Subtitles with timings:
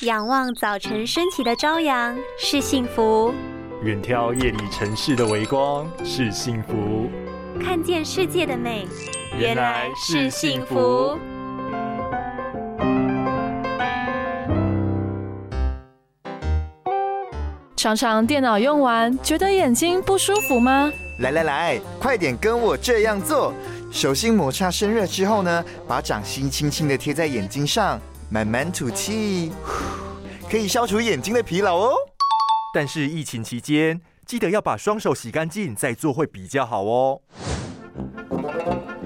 [0.00, 3.32] 仰望早晨升起的朝阳是幸福，
[3.84, 7.08] 远眺夜里城市的微光是幸福，
[7.62, 8.88] 看见世界的美
[9.38, 11.16] 原来是幸福。
[17.76, 20.90] 常常电脑用完，觉得眼睛不舒服吗？
[21.20, 23.54] 来来来，快点跟我这样做。
[23.92, 29.52] 手心摩擦生热之后呢，把掌心轻轻的贴在眼睛上，慢慢吐气，
[30.50, 31.94] 可以消除眼睛的疲劳哦。
[32.72, 37.20] 但是疫情期间，记得要把双手洗干净再做会比较好哦。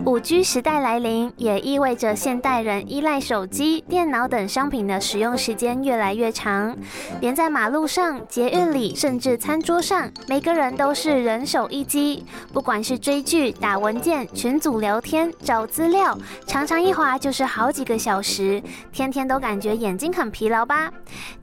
[0.05, 6.77] 五 G 时代来临，也意味着现代人依赖手机、电脑等商品的使用时间越来越长。
[7.21, 12.25] 连在马路上、捷运里，甚至餐桌上，每个人都是人手一机。
[12.53, 18.63] 不管是追剧、打文件、群组聊天、找资料，常常一滑就是好几个小时，
[18.93, 20.91] 天天都感觉眼睛很疲劳吧？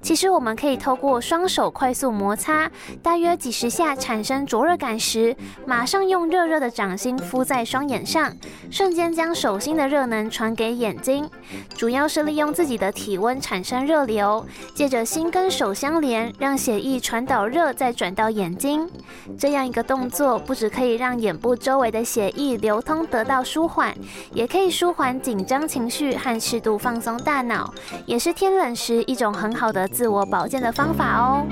[0.01, 2.69] 其实我们可以透过双手快速摩擦，
[3.03, 5.35] 大约几十下产生灼热感时，
[5.67, 8.33] 马上用热热的掌心敷在双眼上。
[8.69, 11.29] 瞬间将手心的热能传给眼睛，
[11.75, 18.89] 主要是利用自己的体温产生热流，借着心跟手相连，让血液传导热，再转到眼睛。
[19.37, 23.95] 这样一个动作，不只可以让眼部周围的血液流通得到舒缓，
[24.33, 27.73] 也可以舒缓紧张情绪和适度放松大脑，
[28.05, 31.45] 也是天冷时一种很好的自我保健的方法哦。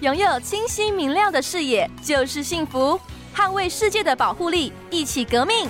[0.00, 3.00] 拥有清晰明亮的视野就是幸福。
[3.34, 5.68] 捍卫世界的保护力，一起革命。